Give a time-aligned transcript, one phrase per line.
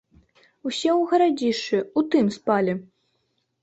[0.69, 2.73] Усе ў гарадзішчы ў тым спалі.